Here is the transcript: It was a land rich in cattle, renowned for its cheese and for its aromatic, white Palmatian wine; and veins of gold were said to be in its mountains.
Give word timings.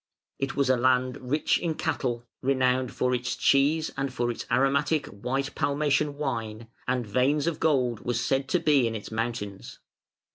It 0.39 0.55
was 0.55 0.67
a 0.71 0.77
land 0.77 1.17
rich 1.29 1.59
in 1.59 1.75
cattle, 1.75 2.25
renowned 2.41 2.91
for 2.91 3.13
its 3.13 3.35
cheese 3.35 3.91
and 3.95 4.11
for 4.11 4.31
its 4.31 4.47
aromatic, 4.49 5.05
white 5.05 5.53
Palmatian 5.53 6.17
wine; 6.17 6.69
and 6.87 7.05
veins 7.05 7.45
of 7.45 7.59
gold 7.59 8.03
were 8.03 8.15
said 8.15 8.49
to 8.49 8.59
be 8.59 8.87
in 8.87 8.95
its 8.95 9.11
mountains. 9.11 9.77